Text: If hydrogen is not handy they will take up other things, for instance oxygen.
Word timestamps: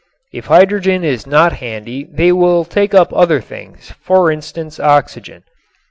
If 0.33 0.47
hydrogen 0.47 1.03
is 1.03 1.27
not 1.27 1.53
handy 1.53 2.05
they 2.11 2.31
will 2.31 2.65
take 2.65 2.95
up 2.95 3.13
other 3.13 3.39
things, 3.39 3.93
for 4.01 4.31
instance 4.31 4.79
oxygen. 4.79 5.43